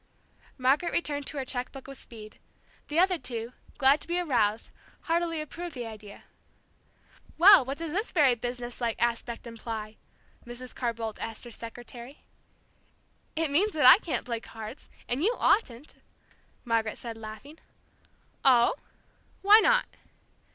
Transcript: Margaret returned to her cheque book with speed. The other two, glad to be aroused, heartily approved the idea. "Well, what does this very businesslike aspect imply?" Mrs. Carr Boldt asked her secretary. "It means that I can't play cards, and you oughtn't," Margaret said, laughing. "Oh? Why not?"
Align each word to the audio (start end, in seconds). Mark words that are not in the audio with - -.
Margaret 0.57 0.93
returned 0.93 1.27
to 1.27 1.37
her 1.37 1.45
cheque 1.45 1.71
book 1.71 1.87
with 1.87 1.95
speed. 1.99 2.39
The 2.87 2.97
other 2.97 3.19
two, 3.19 3.53
glad 3.77 4.01
to 4.01 4.07
be 4.07 4.19
aroused, 4.19 4.71
heartily 5.01 5.39
approved 5.39 5.75
the 5.75 5.85
idea. 5.85 6.23
"Well, 7.37 7.63
what 7.63 7.77
does 7.77 7.91
this 7.91 8.11
very 8.11 8.33
businesslike 8.33 8.99
aspect 8.99 9.45
imply?" 9.45 9.97
Mrs. 10.43 10.73
Carr 10.73 10.91
Boldt 10.95 11.19
asked 11.19 11.43
her 11.43 11.51
secretary. 11.51 12.23
"It 13.35 13.51
means 13.51 13.73
that 13.73 13.85
I 13.85 13.99
can't 13.99 14.25
play 14.25 14.39
cards, 14.39 14.89
and 15.07 15.21
you 15.23 15.35
oughtn't," 15.37 15.93
Margaret 16.65 16.97
said, 16.97 17.15
laughing. 17.15 17.59
"Oh? 18.43 18.73
Why 19.43 19.59
not?" 19.59 19.85